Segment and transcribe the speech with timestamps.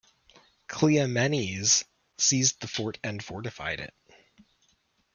[0.67, 1.85] Cleomenes
[2.17, 3.93] seized the fort and fortified it.